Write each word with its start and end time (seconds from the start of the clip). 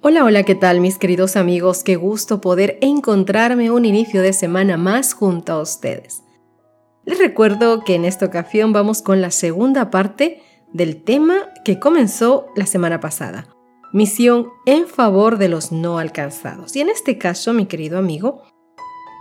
Hola, 0.00 0.24
hola, 0.24 0.44
¿qué 0.44 0.54
tal 0.54 0.80
mis 0.80 0.96
queridos 0.96 1.34
amigos? 1.34 1.82
Qué 1.82 1.96
gusto 1.96 2.40
poder 2.40 2.78
encontrarme 2.82 3.72
un 3.72 3.84
inicio 3.84 4.22
de 4.22 4.32
semana 4.32 4.76
más 4.76 5.12
junto 5.12 5.52
a 5.52 5.60
ustedes. 5.60 6.22
Les 7.04 7.18
recuerdo 7.18 7.82
que 7.82 7.96
en 7.96 8.04
esta 8.04 8.26
ocasión 8.26 8.72
vamos 8.72 9.02
con 9.02 9.20
la 9.20 9.32
segunda 9.32 9.90
parte 9.90 10.40
del 10.72 11.02
tema 11.02 11.48
que 11.64 11.80
comenzó 11.80 12.46
la 12.54 12.64
semana 12.64 13.00
pasada. 13.00 13.48
Misión 13.92 14.50
en 14.66 14.86
favor 14.86 15.36
de 15.36 15.48
los 15.48 15.72
no 15.72 15.98
alcanzados. 15.98 16.76
Y 16.76 16.80
en 16.80 16.90
este 16.90 17.18
caso, 17.18 17.52
mi 17.52 17.66
querido 17.66 17.98
amigo, 17.98 18.44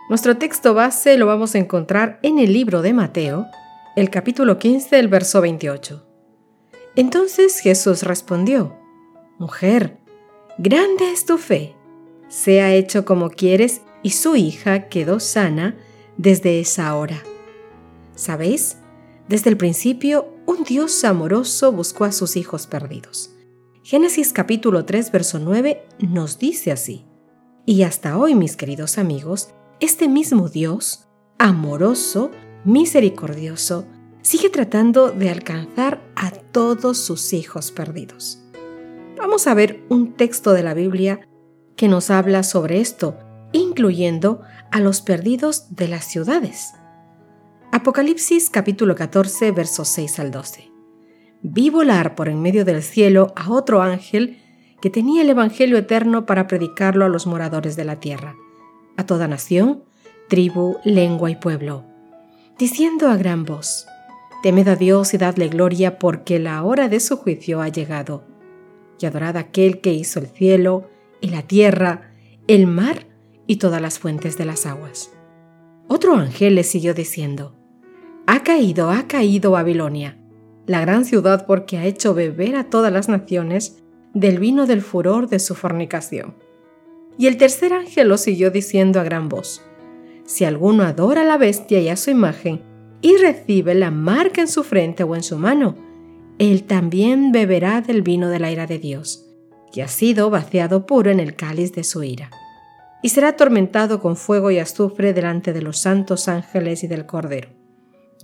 nuestro 0.09 0.37
texto 0.37 0.75
base 0.75 1.17
lo 1.17 1.25
vamos 1.25 1.55
a 1.55 1.57
encontrar 1.57 2.19
en 2.21 2.37
el 2.37 2.53
libro 2.53 2.83
de 2.83 2.93
Mateo, 2.93 3.47
el 3.95 4.11
capítulo 4.11 4.59
15, 4.59 4.99
el 4.99 5.07
verso 5.07 5.41
28. 5.41 6.05
Entonces 6.95 7.61
Jesús 7.61 8.03
respondió, 8.03 8.77
Mujer, 9.39 9.97
Grande 10.59 11.11
es 11.11 11.25
tu 11.25 11.37
fe. 11.37 11.75
Sea 12.29 12.73
hecho 12.73 13.05
como 13.05 13.29
quieres 13.29 13.81
y 14.01 14.09
su 14.09 14.35
hija 14.35 14.89
quedó 14.89 15.19
sana 15.19 15.77
desde 16.17 16.59
esa 16.59 16.95
hora. 16.95 17.21
¿Sabéis? 18.15 18.77
Desde 19.29 19.51
el 19.51 19.57
principio, 19.57 20.33
un 20.47 20.63
Dios 20.63 21.03
amoroso 21.03 21.71
buscó 21.71 22.05
a 22.05 22.11
sus 22.11 22.35
hijos 22.35 22.65
perdidos. 22.65 23.29
Génesis 23.83 24.33
capítulo 24.33 24.83
3, 24.83 25.11
verso 25.11 25.37
9 25.37 25.85
nos 25.99 26.39
dice 26.39 26.71
así. 26.71 27.05
Y 27.67 27.83
hasta 27.83 28.17
hoy, 28.17 28.33
mis 28.33 28.55
queridos 28.55 28.97
amigos, 28.97 29.49
este 29.79 30.07
mismo 30.07 30.49
Dios, 30.49 31.07
amoroso, 31.37 32.31
misericordioso, 32.65 33.85
sigue 34.23 34.49
tratando 34.49 35.11
de 35.11 35.29
alcanzar 35.29 36.01
a 36.15 36.31
todos 36.31 36.97
sus 36.97 37.33
hijos 37.33 37.71
perdidos. 37.71 38.46
Vamos 39.17 39.47
a 39.47 39.55
ver 39.55 39.83
un 39.89 40.13
texto 40.13 40.53
de 40.53 40.61
la 40.61 40.75
Biblia 40.75 41.21
que 41.75 41.87
nos 41.87 42.11
habla 42.11 42.43
sobre 42.43 42.79
esto, 42.79 43.17
incluyendo 43.51 44.41
a 44.71 44.79
los 44.79 45.01
perdidos 45.01 45.75
de 45.75 45.87
las 45.87 46.05
ciudades. 46.05 46.73
Apocalipsis 47.71 48.51
capítulo 48.51 48.93
14 48.93 49.51
versos 49.51 49.87
6 49.87 50.19
al 50.19 50.29
12. 50.29 50.71
Vi 51.41 51.71
volar 51.71 52.13
por 52.13 52.29
en 52.29 52.43
medio 52.43 52.63
del 52.63 52.83
cielo 52.83 53.33
a 53.35 53.49
otro 53.49 53.81
ángel 53.81 54.39
que 54.81 54.91
tenía 54.91 55.23
el 55.23 55.31
Evangelio 55.31 55.77
eterno 55.77 56.27
para 56.27 56.45
predicarlo 56.45 57.03
a 57.03 57.09
los 57.09 57.25
moradores 57.25 57.75
de 57.75 57.85
la 57.85 57.99
tierra, 57.99 58.35
a 58.97 59.05
toda 59.07 59.27
nación, 59.27 59.83
tribu, 60.29 60.77
lengua 60.83 61.31
y 61.31 61.35
pueblo, 61.35 61.85
diciendo 62.59 63.09
a 63.09 63.17
gran 63.17 63.45
voz, 63.45 63.87
Temed 64.43 64.67
a 64.67 64.75
Dios 64.75 65.15
y 65.15 65.17
dadle 65.17 65.47
gloria 65.47 65.97
porque 65.97 66.37
la 66.37 66.61
hora 66.61 66.87
de 66.87 66.99
su 66.99 67.17
juicio 67.17 67.61
ha 67.61 67.69
llegado 67.69 68.36
y 68.99 69.05
adorad 69.05 69.37
a 69.37 69.41
aquel 69.41 69.81
que 69.81 69.93
hizo 69.93 70.19
el 70.19 70.27
cielo 70.27 70.89
y 71.21 71.29
la 71.29 71.41
tierra, 71.41 72.13
el 72.47 72.67
mar 72.67 73.07
y 73.45 73.57
todas 73.57 73.81
las 73.81 73.99
fuentes 73.99 74.37
de 74.37 74.45
las 74.45 74.65
aguas. 74.65 75.11
Otro 75.87 76.15
ángel 76.15 76.55
le 76.55 76.63
siguió 76.63 76.93
diciendo, 76.93 77.55
Ha 78.25 78.43
caído, 78.43 78.89
ha 78.89 79.07
caído 79.07 79.51
Babilonia, 79.51 80.17
la 80.65 80.81
gran 80.81 81.05
ciudad 81.05 81.45
porque 81.45 81.77
ha 81.77 81.85
hecho 81.85 82.13
beber 82.13 82.55
a 82.55 82.69
todas 82.69 82.91
las 82.91 83.07
naciones 83.07 83.83
del 84.13 84.39
vino 84.39 84.65
del 84.65 84.81
furor 84.81 85.29
de 85.29 85.39
su 85.39 85.55
fornicación. 85.55 86.35
Y 87.17 87.27
el 87.27 87.37
tercer 87.37 87.73
ángel 87.73 88.09
lo 88.09 88.17
siguió 88.17 88.51
diciendo 88.51 88.99
a 88.99 89.03
gran 89.03 89.29
voz, 89.29 89.63
Si 90.25 90.43
alguno 90.43 90.83
adora 90.83 91.21
a 91.21 91.25
la 91.25 91.37
bestia 91.37 91.79
y 91.79 91.89
a 91.89 91.95
su 91.95 92.11
imagen, 92.11 92.61
y 93.01 93.15
recibe 93.17 93.75
la 93.75 93.91
marca 93.91 94.41
en 94.41 94.47
su 94.47 94.63
frente 94.63 95.03
o 95.03 95.15
en 95.15 95.23
su 95.23 95.37
mano, 95.37 95.75
él 96.39 96.63
también 96.63 97.31
beberá 97.31 97.81
del 97.81 98.01
vino 98.01 98.29
de 98.29 98.39
la 98.39 98.51
ira 98.51 98.67
de 98.67 98.77
Dios, 98.77 99.25
que 99.71 99.81
ha 99.81 99.87
sido 99.87 100.29
vaciado 100.29 100.85
puro 100.85 101.09
en 101.09 101.19
el 101.19 101.35
cáliz 101.35 101.73
de 101.73 101.83
su 101.83 102.03
ira. 102.03 102.29
Y 103.01 103.09
será 103.09 103.29
atormentado 103.29 103.99
con 103.99 104.15
fuego 104.15 104.51
y 104.51 104.59
azufre 104.59 105.13
delante 105.13 105.53
de 105.53 105.61
los 105.61 105.79
santos 105.79 106.27
ángeles 106.27 106.83
y 106.83 106.87
del 106.87 107.05
Cordero. 107.05 107.49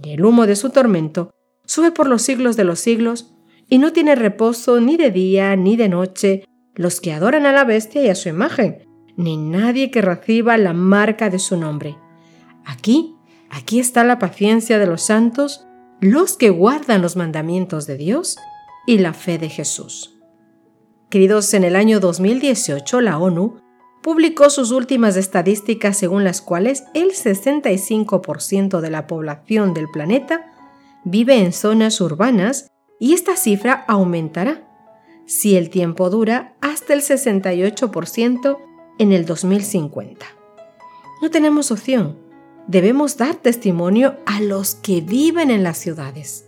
Y 0.03 0.11
el 0.11 0.25
humo 0.25 0.45
de 0.45 0.55
su 0.55 0.69
tormento 0.69 1.31
sube 1.65 1.91
por 1.91 2.07
los 2.07 2.21
siglos 2.21 2.55
de 2.55 2.63
los 2.63 2.79
siglos, 2.79 3.33
y 3.69 3.77
no 3.77 3.93
tiene 3.93 4.15
reposo 4.15 4.79
ni 4.79 4.97
de 4.97 5.09
día 5.09 5.55
ni 5.55 5.75
de 5.77 5.89
noche 5.89 6.43
los 6.75 6.99
que 6.99 7.13
adoran 7.13 7.45
a 7.45 7.51
la 7.51 7.63
bestia 7.63 8.03
y 8.03 8.09
a 8.09 8.15
su 8.15 8.29
imagen, 8.29 8.85
ni 9.15 9.37
nadie 9.37 9.89
que 9.89 10.01
reciba 10.01 10.57
la 10.57 10.73
marca 10.73 11.29
de 11.29 11.39
su 11.39 11.57
nombre. 11.57 11.95
Aquí, 12.65 13.15
aquí 13.49 13.79
está 13.79 14.03
la 14.03 14.19
paciencia 14.19 14.79
de 14.79 14.87
los 14.87 15.03
santos 15.03 15.65
los 16.01 16.37
que 16.37 16.49
guardan 16.49 17.01
los 17.01 17.15
mandamientos 17.15 17.87
de 17.87 17.97
Dios 17.97 18.37
y 18.85 18.97
la 18.97 19.13
fe 19.13 19.37
de 19.37 19.49
Jesús. 19.49 20.19
Queridos, 21.09 21.53
en 21.53 21.63
el 21.63 21.75
año 21.75 21.99
2018 21.99 23.01
la 23.01 23.17
ONU 23.17 23.57
publicó 24.01 24.49
sus 24.49 24.71
últimas 24.71 25.15
estadísticas 25.15 25.97
según 25.97 26.23
las 26.23 26.41
cuales 26.41 26.83
el 26.93 27.11
65% 27.11 28.81
de 28.81 28.89
la 28.89 29.07
población 29.07 29.73
del 29.73 29.89
planeta 29.89 30.51
vive 31.05 31.37
en 31.37 31.53
zonas 31.53 32.01
urbanas 32.01 32.71
y 32.99 33.13
esta 33.13 33.35
cifra 33.35 33.85
aumentará, 33.87 34.67
si 35.25 35.55
el 35.55 35.69
tiempo 35.69 36.09
dura, 36.09 36.55
hasta 36.61 36.93
el 36.93 37.01
68% 37.01 38.57
en 38.99 39.11
el 39.11 39.25
2050. 39.25 40.25
No 41.21 41.29
tenemos 41.29 41.71
opción 41.71 42.22
debemos 42.67 43.17
dar 43.17 43.35
testimonio 43.35 44.15
a 44.25 44.41
los 44.41 44.75
que 44.75 45.01
viven 45.01 45.51
en 45.51 45.63
las 45.63 45.77
ciudades. 45.77 46.45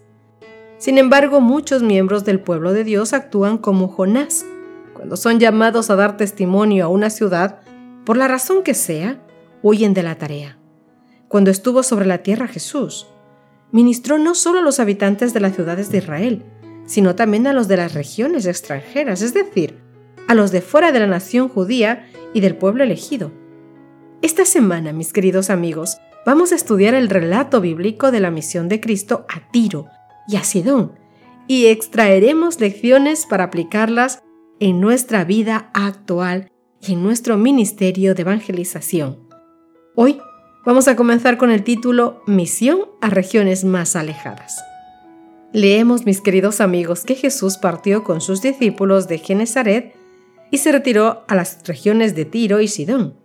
Sin 0.78 0.98
embargo, 0.98 1.42
muchos 1.42 1.84
miembros 1.84 2.26
del 2.26 2.40
pueblo 2.40 2.74
de 2.74 2.84
Dios 2.84 3.14
actúan 3.14 3.58
como 3.58 3.88
Jonás. 3.88 4.46
Cuando 4.94 5.18
son 5.18 5.40
llamados 5.40 5.90
a 5.90 5.96
dar 5.96 6.18
testimonio 6.18 6.86
a 6.86 6.90
una 6.90 7.10
ciudad, 7.10 7.60
por 8.06 8.18
la 8.18 8.28
razón 8.28 8.64
que 8.64 8.74
sea, 8.74 9.22
huyen 9.62 9.94
de 9.94 10.04
la 10.04 10.16
tarea. 10.16 10.58
Cuando 11.28 11.52
estuvo 11.52 11.84
sobre 11.84 12.06
la 12.06 12.20
tierra 12.20 12.48
Jesús, 12.48 13.08
ministró 13.72 14.18
no 14.18 14.36
solo 14.36 14.60
a 14.60 14.62
los 14.62 14.80
habitantes 14.80 15.34
de 15.34 15.40
las 15.40 15.56
ciudades 15.56 15.90
de 15.92 15.98
Israel, 15.98 16.46
sino 16.86 17.16
también 17.16 17.48
a 17.48 17.54
los 17.54 17.68
de 17.68 17.78
las 17.78 17.94
regiones 17.94 18.46
extranjeras, 18.46 19.22
es 19.22 19.34
decir, 19.34 19.80
a 20.28 20.36
los 20.36 20.52
de 20.52 20.62
fuera 20.62 20.92
de 20.92 21.00
la 21.00 21.08
nación 21.08 21.50
judía 21.50 22.08
y 22.34 22.42
del 22.42 22.56
pueblo 22.56 22.84
elegido. 22.84 23.32
Esta 24.26 24.44
semana, 24.44 24.92
mis 24.92 25.14
queridos 25.14 25.52
amigos, 25.52 26.00
vamos 26.26 26.52
a 26.52 26.56
estudiar 26.56 26.96
el 26.96 27.10
relato 27.10 27.62
bíblico 27.62 28.10
de 28.10 28.20
la 28.20 28.32
misión 28.32 28.68
de 28.70 28.80
Cristo 28.82 29.24
a 29.30 29.52
Tiro 29.52 29.86
y 30.28 30.36
a 30.36 30.44
Sidón 30.44 30.94
y 31.48 31.68
extraeremos 31.68 32.60
lecciones 32.60 33.28
para 33.28 33.44
aplicarlas 33.44 34.24
en 34.60 34.82
nuestra 34.82 35.26
vida 35.26 35.70
actual 35.76 36.52
y 36.82 36.94
en 36.94 37.04
nuestro 37.04 37.38
ministerio 37.38 38.16
de 38.16 38.24
evangelización. 38.24 39.20
Hoy 39.94 40.20
vamos 40.66 40.88
a 40.88 40.96
comenzar 40.96 41.38
con 41.38 41.52
el 41.52 41.64
título 41.64 42.24
Misión 42.26 42.80
a 43.02 43.12
regiones 43.12 43.64
más 43.64 43.96
alejadas. 43.96 44.60
Leemos, 45.54 46.08
mis 46.08 46.20
queridos 46.20 46.62
amigos, 46.62 47.06
que 47.06 47.14
Jesús 47.14 47.58
partió 47.58 48.04
con 48.04 48.22
sus 48.22 48.42
discípulos 48.42 49.08
de 49.08 49.20
Genezaret 49.20 49.94
y 50.50 50.58
se 50.58 50.72
retiró 50.72 51.26
a 51.28 51.36
las 51.36 51.60
regiones 51.68 52.16
de 52.16 52.26
Tiro 52.26 52.60
y 52.60 52.68
Sidón 52.68 53.24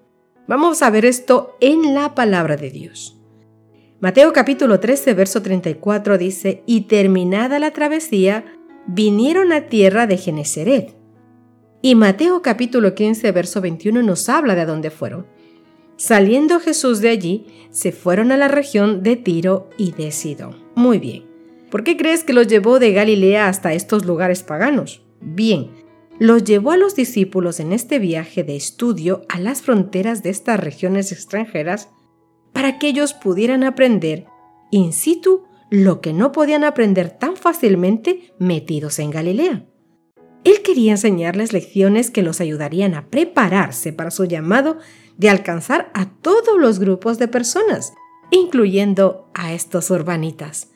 Vamos 0.50 0.82
a 0.82 0.90
ver 0.90 1.04
esto 1.04 1.56
en 1.60 1.94
la 1.94 2.16
palabra 2.16 2.56
de 2.56 2.70
Dios. 2.70 3.16
Mateo 4.00 4.32
capítulo 4.32 4.80
13, 4.80 5.14
verso 5.14 5.42
34 5.42 6.18
dice, 6.18 6.64
y 6.66 6.88
terminada 6.88 7.60
la 7.60 7.70
travesía, 7.70 8.44
vinieron 8.88 9.52
a 9.52 9.68
tierra 9.68 10.08
de 10.08 10.16
Genesaret. 10.16 10.96
Y 11.82 11.94
Mateo 11.94 12.42
capítulo 12.42 12.96
15, 12.96 13.30
verso 13.30 13.60
21 13.60 14.02
nos 14.02 14.28
habla 14.28 14.56
de 14.56 14.66
dónde 14.66 14.90
fueron. 14.90 15.24
Saliendo 15.96 16.58
Jesús 16.58 17.00
de 17.00 17.10
allí, 17.10 17.46
se 17.70 17.92
fueron 17.92 18.32
a 18.32 18.36
la 18.36 18.48
región 18.48 19.04
de 19.04 19.14
Tiro 19.14 19.70
y 19.78 19.92
de 19.92 20.10
Sidón. 20.10 20.56
Muy 20.74 20.98
bien. 20.98 21.26
¿Por 21.70 21.84
qué 21.84 21.96
crees 21.96 22.24
que 22.24 22.32
los 22.32 22.48
llevó 22.48 22.80
de 22.80 22.92
Galilea 22.92 23.46
hasta 23.46 23.72
estos 23.72 24.04
lugares 24.04 24.42
paganos? 24.42 25.00
Bien, 25.20 25.70
los 26.20 26.44
llevó 26.44 26.72
a 26.72 26.76
los 26.76 26.94
discípulos 26.94 27.60
en 27.60 27.72
este 27.72 27.98
viaje 27.98 28.44
de 28.44 28.54
estudio 28.54 29.22
a 29.30 29.40
las 29.40 29.62
fronteras 29.62 30.22
de 30.22 30.28
estas 30.28 30.60
regiones 30.60 31.12
extranjeras 31.12 31.88
para 32.52 32.78
que 32.78 32.88
ellos 32.88 33.14
pudieran 33.14 33.64
aprender 33.64 34.26
in 34.70 34.92
situ 34.92 35.44
lo 35.70 36.02
que 36.02 36.12
no 36.12 36.30
podían 36.30 36.62
aprender 36.62 37.08
tan 37.08 37.36
fácilmente 37.36 38.34
metidos 38.38 38.98
en 38.98 39.10
Galilea. 39.10 39.64
Él 40.44 40.60
quería 40.62 40.92
enseñarles 40.92 41.54
lecciones 41.54 42.10
que 42.10 42.22
los 42.22 42.42
ayudarían 42.42 42.94
a 42.94 43.06
prepararse 43.08 43.94
para 43.94 44.10
su 44.10 44.26
llamado 44.26 44.76
de 45.16 45.30
alcanzar 45.30 45.90
a 45.94 46.10
todos 46.10 46.58
los 46.58 46.78
grupos 46.78 47.18
de 47.18 47.28
personas, 47.28 47.94
incluyendo 48.30 49.30
a 49.32 49.54
estos 49.54 49.90
urbanitas, 49.90 50.70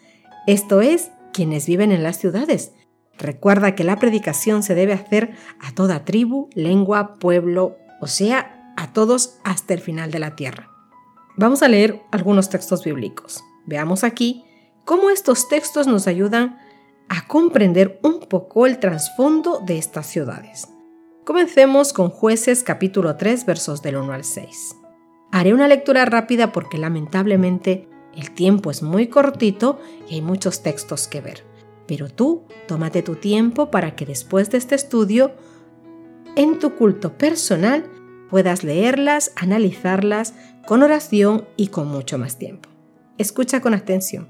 esto 0.47 0.81
es, 0.81 1.11
quienes 1.35 1.67
viven 1.67 1.93
en 1.93 2.03
las 2.03 2.19
ciudades. 2.19 2.73
Recuerda 3.19 3.75
que 3.75 3.85
la 3.85 3.97
predicación 3.97 4.63
se 4.63 4.75
debe 4.75 4.93
hacer 4.93 5.35
a 5.61 5.73
toda 5.73 6.05
tribu, 6.05 6.49
lengua, 6.55 7.17
pueblo, 7.19 7.77
o 8.01 8.07
sea, 8.07 8.73
a 8.77 8.93
todos 8.93 9.39
hasta 9.45 9.75
el 9.75 9.81
final 9.81 10.11
de 10.11 10.19
la 10.19 10.37
tierra. 10.37 10.71
Vamos 11.37 11.63
a 11.63 11.69
leer 11.69 12.03
algunos 12.11 12.49
textos 12.49 12.85
bíblicos. 12.85 13.43
Veamos 13.67 14.05
aquí 14.05 14.45
cómo 14.85 15.11
estos 15.11 15.49
textos 15.49 15.87
nos 15.87 16.07
ayudan 16.07 16.59
a 17.09 17.27
comprender 17.27 18.01
un 18.03 18.21
poco 18.21 18.67
el 18.67 18.79
trasfondo 18.79 19.61
de 19.65 19.79
estas 19.79 20.07
ciudades. 20.07 20.69
Comencemos 21.25 21.93
con 21.93 22.11
jueces 22.11 22.63
capítulo 22.63 23.17
3 23.17 23.47
versos 23.47 23.83
del 23.83 23.97
1 23.97 24.13
al 24.13 24.25
6. 24.25 24.77
Haré 25.33 25.55
una 25.55 25.69
lectura 25.69 26.05
rápida 26.05 26.53
porque 26.53 26.79
lamentablemente 26.79 27.89
el 28.15 28.31
tiempo 28.31 28.71
es 28.71 28.83
muy 28.83 29.09
cortito 29.09 29.81
y 30.09 30.15
hay 30.15 30.23
muchos 30.23 30.63
textos 30.63 31.09
que 31.09 31.21
ver. 31.21 31.54
Pero 31.87 32.09
tú 32.09 32.45
tómate 32.67 33.03
tu 33.03 33.17
tiempo 33.17 33.71
para 33.71 33.95
que 33.95 34.07
después 34.07 34.51
de 34.51 34.59
este 34.59 34.75
estudio, 34.75 35.33
en 36.37 36.59
tu 36.59 36.75
culto 36.75 37.17
personal, 37.17 37.85
puedas 38.31 38.65
leerlas, 38.65 39.33
analizarlas 39.37 40.35
con 40.67 40.83
oración 40.83 41.47
y 41.57 41.69
con 41.69 41.89
mucho 41.89 42.19
más 42.19 42.39
tiempo. 42.39 42.69
Escucha 43.19 43.61
con 43.61 43.75
atención. 43.75 44.29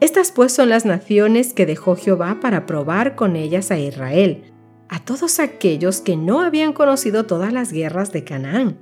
Estas 0.00 0.32
pues 0.32 0.52
son 0.52 0.68
las 0.68 0.84
naciones 0.84 1.52
que 1.52 1.64
dejó 1.64 1.96
Jehová 1.96 2.38
para 2.40 2.66
probar 2.66 3.14
con 3.14 3.36
ellas 3.36 3.70
a 3.70 3.78
Israel, 3.78 4.52
a 4.88 4.98
todos 4.98 5.38
aquellos 5.38 6.00
que 6.00 6.16
no 6.16 6.40
habían 6.40 6.72
conocido 6.72 7.24
todas 7.24 7.52
las 7.52 7.72
guerras 7.72 8.12
de 8.12 8.24
Canaán, 8.24 8.78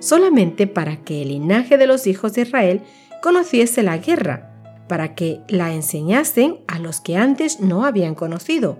solamente 0.00 0.66
para 0.66 0.98
que 0.98 1.22
el 1.22 1.28
linaje 1.28 1.76
de 1.76 1.86
los 1.86 2.06
hijos 2.06 2.34
de 2.34 2.42
Israel 2.42 2.82
conociese 3.20 3.82
la 3.82 3.98
guerra, 3.98 4.53
para 4.88 5.14
que 5.14 5.40
la 5.48 5.72
enseñasen 5.72 6.60
a 6.66 6.78
los 6.78 7.00
que 7.00 7.16
antes 7.16 7.60
no 7.60 7.84
habían 7.84 8.14
conocido. 8.14 8.78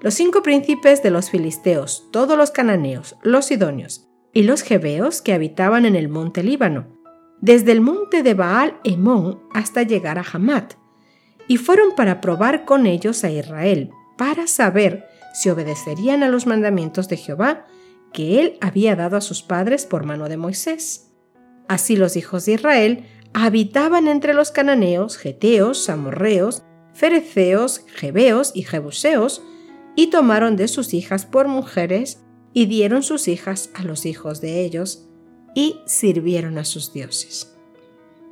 Los 0.00 0.14
cinco 0.14 0.42
príncipes 0.42 1.02
de 1.02 1.10
los 1.10 1.30
filisteos, 1.30 2.08
todos 2.10 2.36
los 2.38 2.50
cananeos, 2.50 3.16
los 3.22 3.46
sidonios 3.46 4.08
y 4.32 4.44
los 4.44 4.62
jebeos 4.62 5.22
que 5.22 5.32
habitaban 5.32 5.84
en 5.84 5.96
el 5.96 6.08
monte 6.08 6.42
Líbano, 6.42 6.86
desde 7.40 7.72
el 7.72 7.80
monte 7.80 8.22
de 8.22 8.34
Baal 8.34 8.78
Emón 8.84 9.40
hasta 9.52 9.82
llegar 9.82 10.18
a 10.18 10.24
Hamat, 10.32 10.74
y 11.48 11.56
fueron 11.56 11.94
para 11.96 12.20
probar 12.20 12.64
con 12.64 12.86
ellos 12.86 13.24
a 13.24 13.30
Israel, 13.30 13.90
para 14.16 14.46
saber 14.46 15.06
si 15.32 15.50
obedecerían 15.50 16.22
a 16.22 16.28
los 16.28 16.46
mandamientos 16.46 17.08
de 17.08 17.16
Jehová 17.16 17.66
que 18.12 18.40
él 18.40 18.58
había 18.60 18.96
dado 18.96 19.16
a 19.16 19.20
sus 19.20 19.42
padres 19.42 19.86
por 19.86 20.04
mano 20.04 20.28
de 20.28 20.36
Moisés. 20.36 21.12
Así 21.68 21.96
los 21.96 22.16
hijos 22.16 22.46
de 22.46 22.54
Israel 22.54 23.04
habitaban 23.32 24.08
entre 24.08 24.34
los 24.34 24.50
cananeos, 24.50 25.16
geteos, 25.16 25.88
amorreos, 25.88 26.62
fereceos, 26.94 27.84
jebeos 27.86 28.52
y 28.54 28.62
jebuseos, 28.62 29.42
y 29.96 30.08
tomaron 30.08 30.56
de 30.56 30.68
sus 30.68 30.94
hijas 30.94 31.26
por 31.26 31.48
mujeres, 31.48 32.22
y 32.52 32.66
dieron 32.66 33.02
sus 33.02 33.28
hijas 33.28 33.70
a 33.74 33.82
los 33.82 34.06
hijos 34.06 34.40
de 34.40 34.64
ellos, 34.64 35.08
y 35.54 35.80
sirvieron 35.86 36.58
a 36.58 36.64
sus 36.64 36.92
dioses. 36.92 37.56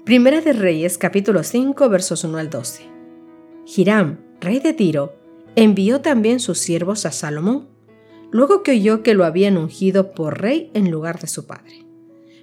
Primera 0.04 0.40
de 0.40 0.52
Reyes 0.52 0.98
capítulo 0.98 1.42
5 1.42 1.88
versos 1.88 2.24
1 2.24 2.38
al 2.38 2.50
12. 2.50 2.84
Hiram, 3.76 4.20
rey 4.40 4.58
de 4.60 4.72
Tiro, 4.72 5.14
envió 5.54 6.00
también 6.00 6.40
sus 6.40 6.58
siervos 6.58 7.04
a 7.06 7.12
Salomón, 7.12 7.68
luego 8.30 8.62
que 8.62 8.72
oyó 8.72 9.02
que 9.02 9.14
lo 9.14 9.24
habían 9.24 9.56
ungido 9.56 10.12
por 10.12 10.40
rey 10.40 10.70
en 10.74 10.90
lugar 10.90 11.20
de 11.20 11.26
su 11.26 11.46
padre. 11.46 11.84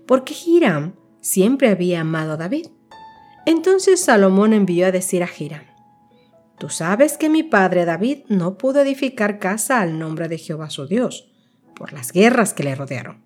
Porque 0.05 0.35
Hiram 0.45 0.93
siempre 1.25 1.69
había 1.69 2.01
amado 2.01 2.33
a 2.33 2.37
David. 2.37 2.67
Entonces 3.47 3.99
Salomón 3.99 4.53
envió 4.53 4.85
a 4.85 4.91
decir 4.91 5.23
a 5.23 5.29
Hiram, 5.35 5.63
Tú 6.59 6.69
sabes 6.69 7.17
que 7.17 7.29
mi 7.29 7.41
padre 7.41 7.83
David 7.83 8.19
no 8.29 8.57
pudo 8.57 8.79
edificar 8.81 9.39
casa 9.39 9.81
al 9.81 9.97
nombre 9.97 10.27
de 10.27 10.37
Jehová 10.37 10.69
su 10.69 10.87
Dios, 10.87 11.33
por 11.75 11.93
las 11.93 12.13
guerras 12.13 12.53
que 12.53 12.63
le 12.63 12.75
rodearon, 12.75 13.23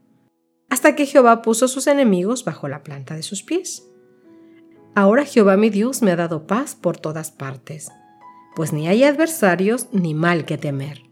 hasta 0.70 0.96
que 0.96 1.06
Jehová 1.06 1.42
puso 1.42 1.68
sus 1.68 1.88
enemigos 1.88 2.46
bajo 2.46 2.70
la 2.70 2.84
planta 2.84 3.16
de 3.16 3.22
sus 3.22 3.44
pies. 3.44 3.86
Ahora 4.96 5.26
Jehová 5.26 5.58
mi 5.58 5.70
Dios 5.70 6.02
me 6.02 6.12
ha 6.12 6.16
dado 6.16 6.48
paz 6.48 6.76
por 6.76 6.98
todas 6.98 7.32
partes, 7.32 7.92
pues 8.56 8.72
ni 8.72 8.88
hay 8.88 9.04
adversarios 9.04 9.90
ni 9.92 10.14
mal 10.14 10.46
que 10.46 10.58
temer. 10.58 11.04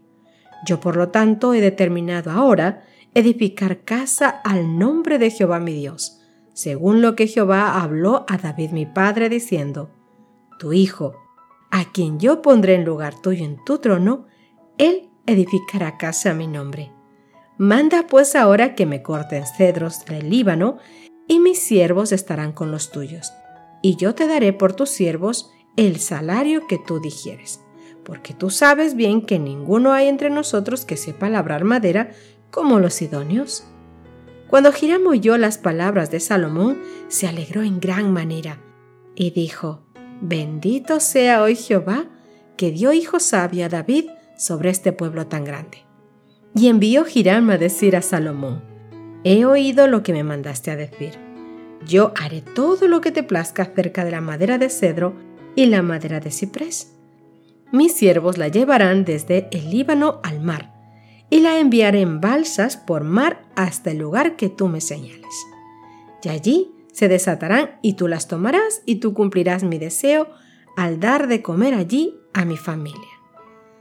Yo 0.66 0.80
por 0.80 0.96
lo 0.96 1.10
tanto 1.10 1.52
he 1.52 1.60
determinado 1.60 2.30
ahora 2.30 2.82
edificar 3.14 3.84
casa 3.84 4.28
al 4.28 4.78
nombre 4.78 5.18
de 5.18 5.30
Jehová 5.30 5.60
mi 5.60 5.74
Dios, 5.74 6.17
según 6.58 7.02
lo 7.02 7.14
que 7.14 7.28
Jehová 7.28 7.80
habló 7.80 8.24
a 8.26 8.36
David 8.36 8.70
mi 8.70 8.84
padre 8.84 9.28
diciendo, 9.28 9.90
Tu 10.58 10.72
hijo, 10.72 11.14
a 11.70 11.92
quien 11.92 12.18
yo 12.18 12.42
pondré 12.42 12.74
en 12.74 12.84
lugar 12.84 13.14
tuyo 13.22 13.44
en 13.44 13.62
tu 13.64 13.78
trono, 13.78 14.26
él 14.76 15.08
edificará 15.26 15.98
casa 15.98 16.32
a 16.32 16.34
mi 16.34 16.48
nombre. 16.48 16.90
Manda 17.58 18.08
pues 18.08 18.34
ahora 18.34 18.74
que 18.74 18.86
me 18.86 19.02
corten 19.02 19.44
cedros 19.46 20.04
del 20.04 20.30
Líbano, 20.30 20.78
y 21.28 21.38
mis 21.38 21.60
siervos 21.60 22.10
estarán 22.10 22.52
con 22.52 22.72
los 22.72 22.90
tuyos 22.90 23.32
y 23.80 23.94
yo 23.94 24.16
te 24.16 24.26
daré 24.26 24.52
por 24.52 24.72
tus 24.72 24.90
siervos 24.90 25.52
el 25.76 26.00
salario 26.00 26.66
que 26.66 26.78
tú 26.78 26.98
digieres, 26.98 27.60
porque 28.04 28.34
tú 28.34 28.50
sabes 28.50 28.96
bien 28.96 29.24
que 29.24 29.38
ninguno 29.38 29.92
hay 29.92 30.08
entre 30.08 30.28
nosotros 30.28 30.84
que 30.84 30.96
sepa 30.96 31.28
labrar 31.28 31.62
madera 31.62 32.10
como 32.50 32.80
los 32.80 33.00
idóneos. 33.00 33.64
Cuando 34.48 34.72
Hiram 34.78 35.06
oyó 35.06 35.36
las 35.36 35.58
palabras 35.58 36.10
de 36.10 36.20
Salomón, 36.20 36.78
se 37.08 37.26
alegró 37.26 37.62
en 37.62 37.80
gran 37.80 38.12
manera 38.12 38.58
y 39.14 39.30
dijo, 39.30 39.82
Bendito 40.20 41.00
sea 41.00 41.42
hoy 41.42 41.54
Jehová, 41.54 42.06
que 42.56 42.72
dio 42.72 42.92
hijo 42.92 43.20
sabio 43.20 43.66
a 43.66 43.68
David 43.68 44.06
sobre 44.36 44.70
este 44.70 44.92
pueblo 44.92 45.26
tan 45.26 45.44
grande. 45.44 45.84
Y 46.54 46.68
envió 46.68 47.04
Hiram 47.12 47.50
a 47.50 47.58
decir 47.58 47.94
a 47.94 48.02
Salomón, 48.02 48.62
He 49.24 49.44
oído 49.44 49.86
lo 49.86 50.02
que 50.02 50.12
me 50.12 50.24
mandaste 50.24 50.70
a 50.70 50.76
decir 50.76 51.28
yo 51.86 52.12
haré 52.20 52.42
todo 52.42 52.88
lo 52.88 53.00
que 53.00 53.12
te 53.12 53.22
plazca 53.22 53.62
acerca 53.62 54.04
de 54.04 54.10
la 54.10 54.20
madera 54.20 54.58
de 54.58 54.68
cedro 54.68 55.14
y 55.54 55.66
la 55.66 55.82
madera 55.82 56.20
de 56.20 56.30
ciprés. 56.30 56.94
Mis 57.72 57.94
siervos 57.94 58.38
la 58.38 58.48
llevarán 58.48 59.04
desde 59.04 59.48
el 59.52 59.70
Líbano 59.70 60.20
al 60.22 60.40
mar, 60.40 60.72
y 61.30 61.40
la 61.40 61.58
enviaré 61.58 62.00
en 62.00 62.20
balsas 62.20 62.76
por 62.76 63.04
mar 63.04 63.44
hasta 63.54 63.90
el 63.90 63.98
lugar 63.98 64.36
que 64.36 64.48
tú 64.48 64.68
me 64.68 64.80
señales. 64.80 65.34
Y 66.22 66.28
allí 66.28 66.70
se 66.92 67.08
desatarán 67.08 67.78
y 67.82 67.94
tú 67.94 68.08
las 68.08 68.28
tomarás 68.28 68.82
y 68.86 68.96
tú 68.96 69.14
cumplirás 69.14 69.62
mi 69.62 69.78
deseo 69.78 70.28
al 70.76 71.00
dar 71.00 71.28
de 71.28 71.42
comer 71.42 71.74
allí 71.74 72.14
a 72.32 72.44
mi 72.44 72.56
familia. 72.56 73.00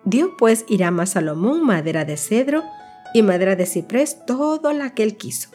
Dio 0.03 0.37
pues 0.37 0.65
Hiram 0.67 0.99
a 0.99 1.05
Salomón 1.05 1.65
madera 1.65 2.05
de 2.05 2.17
cedro 2.17 2.63
y 3.13 3.21
madera 3.23 3.55
de 3.55 3.65
ciprés 3.65 4.25
todo 4.25 4.73
la 4.73 4.93
que 4.93 5.03
él 5.03 5.17
quiso 5.17 5.49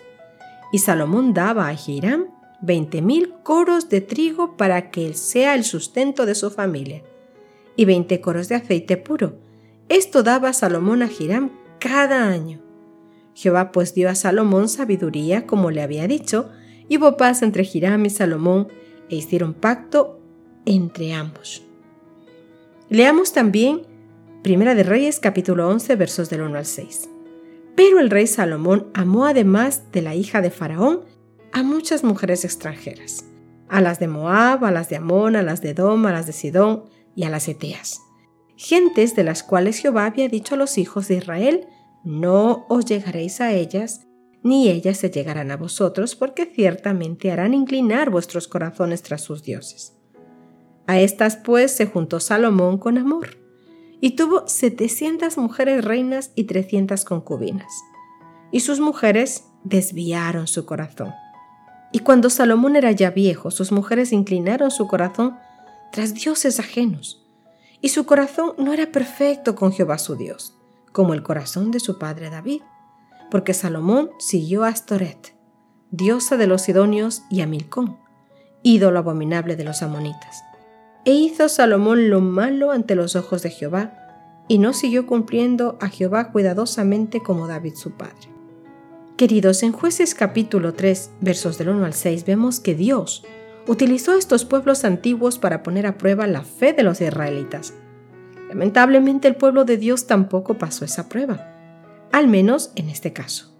y 0.72 0.78
Salomón 0.78 1.34
daba 1.34 1.68
a 1.68 1.74
Hiram 1.74 2.26
veinte 2.60 3.02
mil 3.02 3.34
coros 3.44 3.88
de 3.90 4.00
trigo 4.00 4.56
para 4.56 4.90
que 4.90 5.14
sea 5.14 5.54
el 5.54 5.64
sustento 5.64 6.26
de 6.26 6.34
su 6.34 6.50
familia, 6.50 7.02
y 7.76 7.84
veinte 7.84 8.20
coros 8.20 8.48
de 8.48 8.56
aceite 8.56 8.96
puro. 8.96 9.34
Esto 9.88 10.22
daba 10.22 10.52
Salomón 10.52 11.02
a 11.02 11.10
Hiram 11.12 11.50
cada 11.82 12.28
año. 12.28 12.60
Jehová 13.34 13.72
pues 13.72 13.92
dio 13.92 14.08
a 14.08 14.14
Salomón 14.14 14.68
sabiduría, 14.68 15.46
como 15.46 15.72
le 15.72 15.82
había 15.82 16.06
dicho, 16.06 16.48
y 16.88 16.98
hubo 16.98 17.16
paz 17.16 17.42
entre 17.42 17.68
Hiram 17.70 18.06
y 18.06 18.10
Salomón, 18.10 18.68
e 19.08 19.16
hicieron 19.16 19.52
pacto 19.52 20.20
entre 20.64 21.12
ambos. 21.12 21.64
Leamos 22.88 23.32
también 23.32 23.82
Primera 24.42 24.74
de 24.74 24.84
Reyes 24.84 25.18
capítulo 25.18 25.68
11 25.68 25.96
versos 25.96 26.30
del 26.30 26.42
1 26.42 26.58
al 26.58 26.66
6. 26.66 27.08
Pero 27.74 27.98
el 27.98 28.10
rey 28.10 28.26
Salomón 28.26 28.88
amó 28.94 29.26
además 29.26 29.90
de 29.92 30.02
la 30.02 30.14
hija 30.14 30.40
de 30.40 30.50
Faraón 30.50 31.00
a 31.52 31.62
muchas 31.62 32.04
mujeres 32.04 32.44
extranjeras, 32.44 33.24
a 33.68 33.80
las 33.80 33.98
de 33.98 34.08
Moab, 34.08 34.64
a 34.64 34.70
las 34.70 34.88
de 34.88 34.96
Amón, 34.96 35.36
a 35.36 35.42
las 35.42 35.62
de 35.62 35.70
Edom, 35.70 36.06
a 36.06 36.12
las 36.12 36.26
de 36.26 36.32
Sidón 36.32 36.84
y 37.16 37.24
a 37.24 37.30
las 37.30 37.48
Eteas, 37.48 38.00
gentes 38.56 39.16
de 39.16 39.24
las 39.24 39.42
cuales 39.42 39.78
Jehová 39.78 40.06
había 40.06 40.28
dicho 40.28 40.54
a 40.54 40.58
los 40.58 40.78
hijos 40.78 41.08
de 41.08 41.16
Israel, 41.16 41.66
no 42.04 42.66
os 42.68 42.84
llegaréis 42.84 43.40
a 43.40 43.52
ellas, 43.52 44.06
ni 44.42 44.68
ellas 44.68 44.98
se 44.98 45.10
llegarán 45.10 45.50
a 45.50 45.56
vosotros, 45.56 46.16
porque 46.16 46.46
ciertamente 46.46 47.30
harán 47.30 47.54
inclinar 47.54 48.10
vuestros 48.10 48.48
corazones 48.48 49.02
tras 49.02 49.22
sus 49.22 49.42
dioses. 49.42 49.96
A 50.86 51.00
estas 51.00 51.36
pues 51.36 51.72
se 51.72 51.86
juntó 51.86 52.18
Salomón 52.18 52.78
con 52.78 52.98
amor 52.98 53.38
y 54.00 54.16
tuvo 54.16 54.48
700 54.48 55.38
mujeres 55.38 55.84
reinas 55.84 56.32
y 56.34 56.44
300 56.44 57.04
concubinas. 57.04 57.72
Y 58.50 58.60
sus 58.60 58.80
mujeres 58.80 59.44
desviaron 59.62 60.48
su 60.48 60.66
corazón. 60.66 61.12
Y 61.92 62.00
cuando 62.00 62.30
Salomón 62.30 62.74
era 62.74 62.90
ya 62.90 63.10
viejo, 63.10 63.50
sus 63.50 63.70
mujeres 63.70 64.12
inclinaron 64.12 64.70
su 64.70 64.88
corazón 64.88 65.36
tras 65.92 66.14
dioses 66.14 66.58
ajenos. 66.58 67.24
Y 67.80 67.90
su 67.90 68.04
corazón 68.04 68.54
no 68.58 68.72
era 68.72 68.90
perfecto 68.90 69.54
con 69.54 69.72
Jehová 69.72 69.98
su 69.98 70.16
Dios, 70.16 70.58
como 70.92 71.14
el 71.14 71.22
corazón 71.22 71.70
de 71.70 71.80
su 71.80 71.98
padre 71.98 72.30
David, 72.30 72.62
porque 73.30 73.54
Salomón 73.54 74.10
siguió 74.18 74.64
a 74.64 74.68
Astoret, 74.68 75.34
diosa 75.90 76.36
de 76.36 76.46
los 76.46 76.62
Sidonios, 76.62 77.22
y 77.30 77.40
a 77.40 77.46
Milcón, 77.46 77.98
ídolo 78.62 78.98
abominable 78.98 79.56
de 79.56 79.64
los 79.64 79.82
amonitas. 79.82 80.42
E 81.04 81.12
hizo 81.12 81.48
Salomón 81.48 82.10
lo 82.10 82.20
malo 82.20 82.70
ante 82.70 82.94
los 82.94 83.16
ojos 83.16 83.42
de 83.42 83.50
Jehová, 83.50 83.98
y 84.48 84.58
no 84.58 84.72
siguió 84.72 85.06
cumpliendo 85.06 85.78
a 85.80 85.88
Jehová 85.88 86.30
cuidadosamente 86.30 87.22
como 87.22 87.46
David 87.46 87.74
su 87.74 87.92
padre. 87.92 88.28
Queridos, 89.16 89.62
en 89.62 89.72
jueces 89.72 90.14
capítulo 90.14 90.74
3, 90.74 91.12
versos 91.20 91.56
del 91.58 91.70
1 91.70 91.84
al 91.84 91.94
6, 91.94 92.24
vemos 92.24 92.60
que 92.60 92.74
Dios 92.74 93.24
utilizó 93.66 94.14
estos 94.14 94.44
pueblos 94.44 94.84
antiguos 94.84 95.38
para 95.38 95.62
poner 95.62 95.86
a 95.86 95.96
prueba 95.96 96.26
la 96.26 96.42
fe 96.42 96.72
de 96.72 96.82
los 96.82 97.00
israelitas. 97.00 97.74
Lamentablemente 98.52 99.28
el 99.28 99.34
pueblo 99.34 99.64
de 99.64 99.78
Dios 99.78 100.06
tampoco 100.06 100.58
pasó 100.58 100.84
esa 100.84 101.08
prueba, 101.08 101.56
al 102.12 102.28
menos 102.28 102.70
en 102.76 102.90
este 102.90 103.14
caso. 103.14 103.50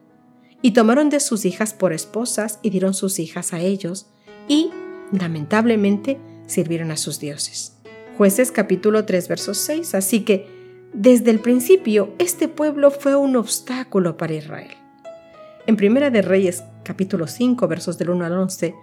Y 0.61 0.73
tomaron 0.73 1.09
de 1.09 1.19
sus 1.19 1.47
hijas 1.47 1.73
por 1.73 1.95
esposas 1.95 2.59
y 2.61 2.69
dieron 2.69 2.93
sus 2.93 3.19
hijas 3.19 3.55
a 3.55 3.61
ellos, 3.61 4.11
y, 4.49 4.69
lamentablemente, 5.11 6.21
sirvieron 6.47 6.91
a 6.91 6.99
sus 6.99 7.21
dioses. 7.21 7.79
Jueces 8.19 8.53
capítulo 8.53 9.07
3 9.07 9.29
versos 9.29 9.57
6, 9.57 9.95
así 9.95 10.27
que 10.27 10.47
desde 10.93 11.31
el 11.31 11.41
principio 11.41 12.13
este 12.19 12.49
pueblo 12.49 12.91
fue 12.91 13.17
un 13.17 13.37
obstáculo 13.37 14.19
para 14.19 14.35
Israel. 14.35 14.77
En 15.67 15.77
Primera 15.77 16.11
de 16.11 16.21
Reyes 16.21 16.65
capítulo 16.83 17.29
5 17.29 17.67
versos 17.67 17.97
del 17.97 18.11
1 18.11 18.27
al 18.27 18.33
11 18.35 18.75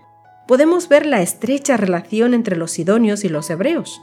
podemos 0.47 0.89
ver 0.89 1.05
la 1.05 1.21
estrecha 1.21 1.77
relación 1.77 2.33
entre 2.33 2.55
los 2.55 2.71
sidonios 2.71 3.23
y 3.23 3.29
los 3.29 3.51
hebreos. 3.51 4.01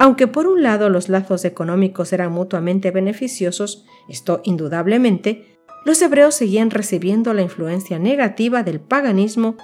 Aunque 0.00 0.26
por 0.26 0.46
un 0.46 0.62
lado 0.62 0.88
los 0.88 1.10
lazos 1.10 1.44
económicos 1.44 2.14
eran 2.14 2.32
mutuamente 2.32 2.90
beneficiosos, 2.90 3.84
esto 4.08 4.40
indudablemente, 4.44 5.58
los 5.84 6.00
hebreos 6.00 6.34
seguían 6.34 6.70
recibiendo 6.70 7.34
la 7.34 7.42
influencia 7.42 7.98
negativa 7.98 8.62
del 8.62 8.80
paganismo 8.80 9.56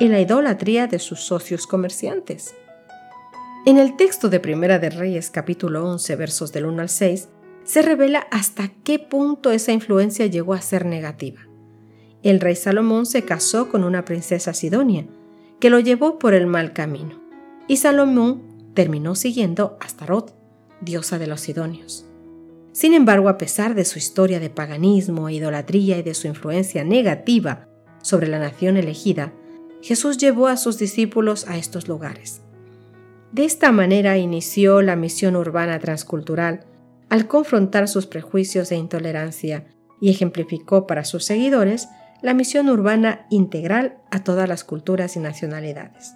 y 0.00 0.08
la 0.08 0.18
idolatría 0.18 0.86
de 0.86 0.98
sus 0.98 1.20
socios 1.20 1.66
comerciantes. 1.66 2.54
En 3.66 3.76
el 3.76 3.94
texto 3.96 4.30
de 4.30 4.40
Primera 4.40 4.78
de 4.78 4.88
Reyes 4.88 5.30
capítulo 5.30 5.86
11 5.86 6.16
versos 6.16 6.54
del 6.54 6.64
1 6.64 6.80
al 6.80 6.88
6 6.88 7.28
se 7.64 7.82
revela 7.82 8.26
hasta 8.30 8.70
qué 8.84 8.98
punto 8.98 9.52
esa 9.52 9.72
influencia 9.72 10.24
llegó 10.24 10.54
a 10.54 10.62
ser 10.62 10.86
negativa. 10.86 11.42
El 12.22 12.40
rey 12.40 12.56
Salomón 12.56 13.04
se 13.04 13.26
casó 13.26 13.68
con 13.68 13.84
una 13.84 14.06
princesa 14.06 14.54
sidonia, 14.54 15.06
que 15.60 15.68
lo 15.68 15.80
llevó 15.80 16.18
por 16.18 16.32
el 16.32 16.46
mal 16.46 16.72
camino, 16.72 17.20
y 17.68 17.76
Salomón 17.76 18.51
terminó 18.74 19.14
siguiendo 19.14 19.76
a 19.80 19.86
Astarot, 19.86 20.34
diosa 20.80 21.18
de 21.18 21.26
los 21.26 21.40
sidonios. 21.40 22.06
Sin 22.72 22.94
embargo, 22.94 23.28
a 23.28 23.36
pesar 23.36 23.74
de 23.74 23.84
su 23.84 23.98
historia 23.98 24.40
de 24.40 24.50
paganismo 24.50 25.28
e 25.28 25.34
idolatría 25.34 25.98
y 25.98 26.02
de 26.02 26.14
su 26.14 26.26
influencia 26.26 26.84
negativa 26.84 27.68
sobre 28.02 28.28
la 28.28 28.38
nación 28.38 28.76
elegida, 28.76 29.32
Jesús 29.82 30.16
llevó 30.16 30.46
a 30.46 30.56
sus 30.56 30.78
discípulos 30.78 31.46
a 31.48 31.58
estos 31.58 31.88
lugares. 31.88 32.40
De 33.32 33.44
esta 33.44 33.72
manera 33.72 34.16
inició 34.18 34.80
la 34.82 34.96
misión 34.96 35.36
urbana 35.36 35.78
transcultural 35.78 36.66
al 37.08 37.28
confrontar 37.28 37.88
sus 37.88 38.06
prejuicios 38.06 38.72
e 38.72 38.76
intolerancia 38.76 39.66
y 40.00 40.10
ejemplificó 40.10 40.86
para 40.86 41.04
sus 41.04 41.24
seguidores 41.24 41.88
la 42.22 42.34
misión 42.34 42.68
urbana 42.68 43.26
integral 43.30 43.98
a 44.10 44.22
todas 44.22 44.48
las 44.48 44.64
culturas 44.64 45.16
y 45.16 45.20
nacionalidades. 45.20 46.14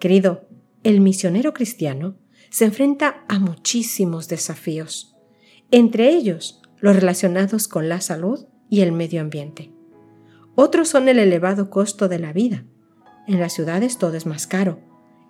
Querido, 0.00 0.48
el 0.84 1.00
misionero 1.00 1.52
cristiano 1.52 2.16
se 2.50 2.64
enfrenta 2.64 3.24
a 3.28 3.38
muchísimos 3.38 4.28
desafíos, 4.28 5.16
entre 5.70 6.10
ellos 6.10 6.62
los 6.80 6.96
relacionados 6.96 7.68
con 7.68 7.88
la 7.88 8.00
salud 8.00 8.46
y 8.70 8.80
el 8.80 8.92
medio 8.92 9.20
ambiente. 9.20 9.72
Otros 10.54 10.88
son 10.88 11.08
el 11.08 11.18
elevado 11.18 11.70
costo 11.70 12.08
de 12.08 12.18
la 12.18 12.32
vida. 12.32 12.64
En 13.26 13.38
las 13.38 13.52
ciudades 13.52 13.98
todo 13.98 14.16
es 14.16 14.26
más 14.26 14.46
caro. 14.46 14.80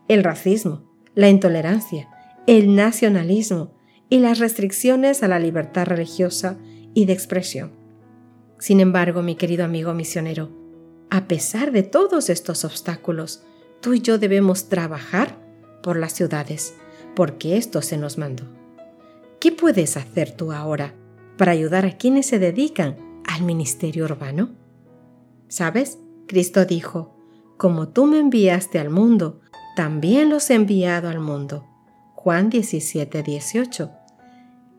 El 0.09 0.25
racismo, 0.25 0.91
la 1.15 1.29
intolerancia, 1.29 2.09
el 2.47 2.75
nacionalismo 2.75 3.75
y 4.09 4.21
las 4.21 4.39
restricciones 4.39 5.23
a 5.23 5.29
la 5.29 5.39
libertad 5.39 5.87
religiosa 5.87 6.59
y 6.95 7.05
de 7.05 7.13
expresión. 7.13 7.73
Sin 8.59 8.81
embargo, 8.81 9.23
mi 9.23 9.37
querido 9.37 9.65
amigo 9.65 9.93
misionero, 9.93 10.51
a 11.11 11.29
pesar 11.29 11.73
de 11.73 11.83
todos 11.83 12.31
estos 12.31 12.65
obstáculos, 12.65 13.45
tú 13.81 13.95
y 13.95 14.01
yo 14.01 14.19
debemos 14.19 14.69
trabajar 14.69 15.37
por 15.83 15.97
las 15.97 16.13
ciudades, 16.13 16.75
porque 17.15 17.57
esto 17.57 17.83
se 17.83 17.97
nos 17.97 18.19
mandó. 18.19 18.45
¿Qué 19.41 19.53
puedes 19.53 19.97
hacer 19.97 20.33
tú 20.33 20.53
ahora 20.53 20.95
para 21.37 21.53
ayudar 21.53 21.87
a 21.87 21.97
quienes 21.97 22.27
se 22.27 22.39
dedican 22.39 22.97
al 23.27 23.43
ministerio 23.43 24.05
urbano? 24.05 24.51
¿Sabes? 25.49 25.99
Cristo 26.27 26.65
dijo, 26.65 27.17
como 27.57 27.89
tú 27.89 28.07
me 28.07 28.19
enviaste 28.19 28.79
al 28.79 28.91
mundo, 28.91 29.41
también 29.77 30.29
los 30.29 30.51
he 30.51 30.55
enviado 30.55 31.09
al 31.09 31.21
mundo. 31.21 31.67
Juan 32.15 32.51
17, 32.51 33.23
18. 33.23 33.91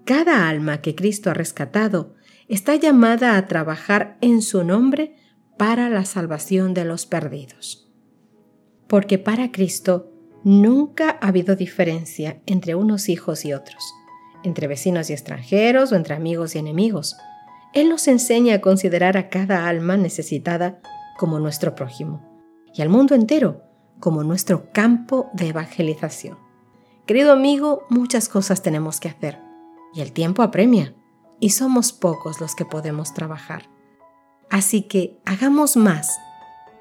Cada 0.06 0.50
alma 0.50 0.82
que 0.82 0.96
Cristo 0.96 1.30
ha 1.30 1.34
rescatado 1.34 2.16
está 2.48 2.76
llamada 2.76 3.38
a 3.38 3.48
trabajar 3.48 4.18
en 4.22 4.42
su 4.42 4.64
nombre 4.64 5.16
para 5.58 5.90
la 5.90 6.06
salvación 6.06 6.74
de 6.74 6.86
los 6.86 7.06
perdidos 7.06 7.89
porque 8.90 9.20
para 9.20 9.52
Cristo 9.52 10.12
nunca 10.44 11.18
ha 11.22 11.28
habido 11.28 11.56
diferencia 11.56 12.42
entre 12.46 12.76
unos 12.76 13.08
hijos 13.08 13.46
y 13.46 13.54
otros, 13.54 13.94
entre 14.44 14.68
vecinos 14.68 15.10
y 15.10 15.14
extranjeros 15.14 15.92
o 15.92 15.96
entre 15.96 16.16
amigos 16.16 16.56
y 16.56 16.60
enemigos. 16.60 17.16
Él 17.74 17.88
nos 17.88 18.08
enseña 18.08 18.56
a 18.56 18.62
considerar 18.62 19.16
a 19.16 19.30
cada 19.30 19.68
alma 19.68 19.96
necesitada 19.96 20.82
como 21.18 21.40
nuestro 21.40 21.76
prójimo 21.76 22.26
y 22.74 22.82
al 22.82 22.90
mundo 22.90 23.14
entero 23.14 23.64
como 24.00 24.24
nuestro 24.24 24.72
campo 24.72 25.30
de 25.34 25.50
evangelización. 25.50 26.40
Querido 27.06 27.32
amigo, 27.32 27.84
muchas 27.90 28.28
cosas 28.28 28.64
tenemos 28.64 29.00
que 29.00 29.10
hacer 29.10 29.40
y 29.94 30.02
el 30.02 30.14
tiempo 30.14 30.42
apremia 30.42 30.96
y 31.40 31.52
somos 31.52 31.94
pocos 31.94 32.42
los 32.42 32.56
que 32.56 32.66
podemos 32.66 33.14
trabajar. 33.14 33.70
Así 34.50 34.84
que 34.84 35.20
hagamos 35.26 35.78
más 35.78 36.18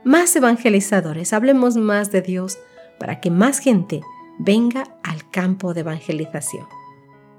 más 0.08 0.34
evangelizadores, 0.36 1.34
hablemos 1.34 1.76
más 1.76 2.10
de 2.10 2.22
Dios 2.22 2.58
para 2.98 3.20
que 3.20 3.30
más 3.30 3.58
gente 3.58 4.00
venga 4.38 4.84
al 5.02 5.28
campo 5.30 5.74
de 5.74 5.80
evangelización. 5.80 6.66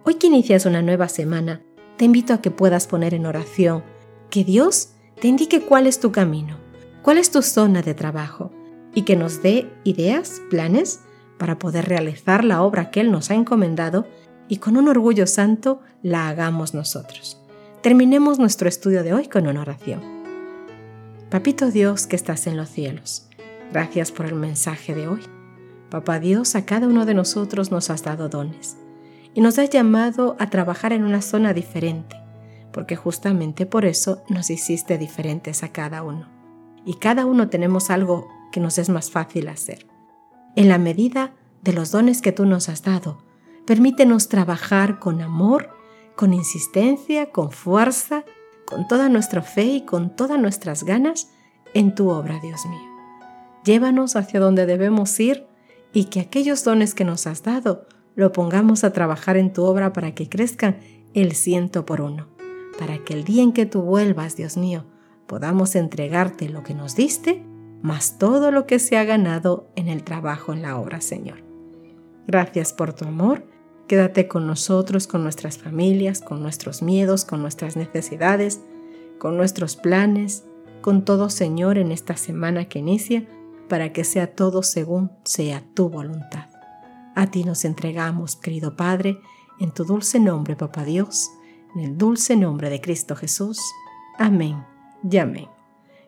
Hoy 0.04 0.16
que 0.16 0.28
inicias 0.28 0.68
una 0.68 0.84
nueva 0.84 1.10
semana, 1.10 1.64
te 1.98 2.06
invito 2.06 2.32
a 2.32 2.42
que 2.42 2.52
puedas 2.52 2.86
poner 2.86 3.16
en 3.16 3.26
oración 3.26 3.84
que 4.30 4.44
Dios 4.44 4.92
te 5.20 5.28
indique 5.28 5.62
cuál 5.62 5.88
es 5.88 6.00
tu 6.00 6.12
camino, 6.12 6.58
cuál 7.02 7.18
es 7.18 7.32
tu 7.32 7.42
zona 7.42 7.82
de 7.82 7.96
trabajo 7.96 8.52
y 8.94 9.02
que 9.02 9.16
nos 9.16 9.42
dé 9.42 9.68
ideas, 9.84 10.40
planes 10.52 11.00
para 11.40 11.58
poder 11.58 11.90
realizar 11.90 12.46
la 12.46 12.62
obra 12.62 12.92
que 12.92 13.02
Él 13.02 13.10
nos 13.10 13.32
ha 13.32 13.34
encomendado 13.34 14.06
y 14.48 14.58
con 14.58 14.78
un 14.78 14.88
orgullo 14.90 15.26
santo 15.26 15.82
la 16.04 16.30
hagamos 16.30 16.76
nosotros. 16.76 17.42
Terminemos 17.82 18.38
nuestro 18.38 18.70
estudio 18.70 19.02
de 19.02 19.14
hoy 19.14 19.28
con 19.28 19.48
una 19.48 19.62
oración. 19.62 20.19
Papito 21.30 21.70
Dios 21.70 22.08
que 22.08 22.16
estás 22.16 22.48
en 22.48 22.58
los 22.58 22.70
cielos, 22.70 23.28
gracias 23.72 24.12
por 24.12 24.26
el 24.26 24.34
mensaje 24.34 24.96
de 24.96 25.08
hoy. 25.08 25.22
Papá 25.92 26.20
Dios, 26.20 26.56
a 26.56 26.66
cada 26.66 26.88
uno 26.88 27.06
de 27.06 27.14
nosotros 27.14 27.70
nos 27.70 27.92
has 27.92 28.02
dado 28.02 28.30
dones 28.30 28.78
y 29.36 29.42
nos 29.42 29.60
has 29.60 29.70
llamado 29.70 30.36
a 30.40 30.50
trabajar 30.50 30.92
en 30.92 31.04
una 31.04 31.22
zona 31.22 31.54
diferente, 31.54 32.16
porque 32.74 32.96
justamente 32.96 33.68
por 33.68 33.86
eso 33.86 34.24
nos 34.28 34.50
hiciste 34.50 34.98
diferentes 34.98 35.62
a 35.62 35.72
cada 35.72 36.02
uno. 36.02 36.28
Y 36.84 36.96
cada 36.96 37.28
uno 37.28 37.48
tenemos 37.48 37.92
algo 37.92 38.28
que 38.52 38.60
nos 38.60 38.80
es 38.80 38.90
más 38.90 39.12
fácil 39.12 39.50
hacer. 39.50 39.86
En 40.56 40.68
la 40.68 40.80
medida 40.80 41.34
de 41.62 41.74
los 41.74 41.92
dones 41.92 42.24
que 42.24 42.32
tú 42.32 42.48
nos 42.48 42.70
has 42.70 42.82
dado, 42.82 43.20
permítenos 43.68 44.30
trabajar 44.30 44.98
con 44.98 45.22
amor, 45.22 45.70
con 46.16 46.34
insistencia, 46.34 47.30
con 47.32 47.52
fuerza, 47.52 48.24
con 48.70 48.88
toda 48.88 49.10
nuestra 49.10 49.42
fe 49.42 49.64
y 49.64 49.82
con 49.82 50.16
todas 50.16 50.40
nuestras 50.40 50.84
ganas 50.84 51.32
en 51.74 51.96
tu 51.96 52.10
obra, 52.10 52.40
Dios 52.40 52.68
mío. 52.68 52.88
Llévanos 53.66 54.16
hacia 54.16 54.40
donde 54.40 54.68
debemos 54.68 55.20
ir 55.20 55.48
y 55.92 56.06
que 56.06 56.20
aquellos 56.20 56.64
dones 56.64 56.94
que 56.94 57.04
nos 57.04 57.26
has 57.26 57.42
dado 57.42 57.88
lo 58.16 58.32
pongamos 58.32 58.84
a 58.84 58.94
trabajar 58.94 59.38
en 59.38 59.54
tu 59.54 59.64
obra 59.64 59.92
para 59.92 60.14
que 60.14 60.30
crezcan 60.30 60.78
el 61.16 61.32
ciento 61.32 61.84
por 61.84 62.00
uno, 62.00 62.28
para 62.78 63.00
que 63.00 63.16
el 63.16 63.24
día 63.24 63.42
en 63.42 63.54
que 63.54 63.66
tú 63.66 63.82
vuelvas, 63.82 64.36
Dios 64.36 64.56
mío, 64.56 64.86
podamos 65.26 65.76
entregarte 65.76 66.48
lo 66.48 66.62
que 66.62 66.76
nos 66.76 66.96
diste, 66.96 67.44
más 67.82 68.20
todo 68.20 68.52
lo 68.52 68.68
que 68.68 68.78
se 68.78 68.98
ha 68.98 69.04
ganado 69.04 69.68
en 69.76 69.88
el 69.88 70.04
trabajo 70.04 70.54
en 70.54 70.62
la 70.62 70.78
obra, 70.78 71.02
Señor. 71.02 71.44
Gracias 72.28 72.72
por 72.74 72.94
tu 72.94 73.06
amor 73.06 73.48
Quédate 73.90 74.28
con 74.28 74.46
nosotros, 74.46 75.08
con 75.08 75.24
nuestras 75.24 75.58
familias, 75.58 76.22
con 76.22 76.44
nuestros 76.44 76.84
miedos, 76.84 77.26
con 77.26 77.42
nuestras 77.42 77.76
necesidades, 77.76 78.62
con 79.18 79.36
nuestros 79.36 79.76
planes, 79.78 80.44
con 80.82 81.04
todo 81.04 81.32
Señor 81.32 81.80
en 81.80 81.92
esta 81.92 82.16
semana 82.16 82.66
que 82.66 82.78
inicia, 82.78 83.28
para 83.68 83.92
que 83.92 84.04
sea 84.04 84.36
todo 84.36 84.62
según 84.62 85.10
sea 85.24 85.64
tu 85.74 85.90
voluntad. 85.90 86.50
A 87.16 87.32
ti 87.32 87.44
nos 87.44 87.66
entregamos, 87.66 88.36
querido 88.36 88.76
Padre, 88.76 89.18
en 89.60 89.72
tu 89.72 89.86
dulce 89.86 90.20
nombre, 90.20 90.56
Papá 90.56 90.84
Dios. 90.84 91.32
En 91.76 91.82
el 91.82 91.98
dulce 91.98 92.36
nombre 92.36 92.70
de 92.70 92.82
Cristo 92.82 93.16
Jesús. 93.16 93.60
Amén 94.20 94.64
y 95.10 95.18
amén. 95.18 95.48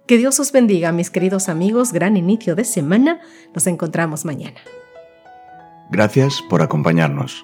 Que 0.06 0.20
Dios 0.20 0.40
os 0.40 0.52
bendiga, 0.52 0.92
mis 0.92 1.10
queridos 1.10 1.50
amigos. 1.50 1.94
Gran 1.94 2.16
inicio 2.16 2.54
de 2.54 2.64
semana. 2.64 3.22
Nos 3.56 3.66
encontramos 3.66 4.24
mañana. 4.24 4.60
Gracias 5.90 6.44
por 6.48 6.62
acompañarnos. 6.62 7.44